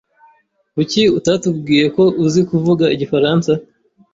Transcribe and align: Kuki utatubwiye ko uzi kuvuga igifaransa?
Kuki 0.73 1.01
utatubwiye 1.17 1.85
ko 1.95 2.03
uzi 2.23 2.41
kuvuga 2.49 2.85
igifaransa? 2.95 3.51